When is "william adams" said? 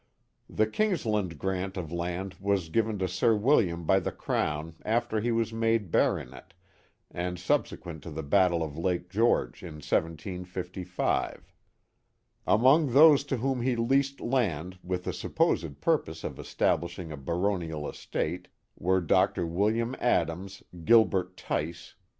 19.45-20.63